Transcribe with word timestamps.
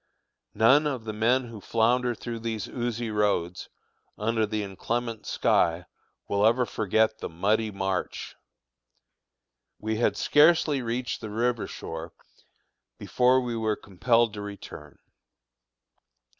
None 0.55 0.87
of 0.87 1.03
the 1.03 1.13
men 1.13 1.45
who 1.49 1.61
flounder 1.61 2.15
through 2.15 2.39
these 2.39 2.67
oozy 2.67 3.11
roads, 3.11 3.69
under 4.17 4.47
the 4.47 4.63
inclement 4.63 5.27
sky, 5.27 5.85
will 6.27 6.43
ever 6.43 6.65
forget 6.65 7.19
the 7.19 7.29
"Muddy 7.29 7.69
March." 7.69 8.35
We 9.77 9.97
had 9.97 10.17
scarcely 10.17 10.81
reached 10.81 11.21
the 11.21 11.29
river 11.29 11.67
shore 11.67 12.13
before 12.97 13.41
we 13.41 13.55
were 13.55 13.75
compelled 13.75 14.33
to 14.33 14.41
return. 14.41 14.97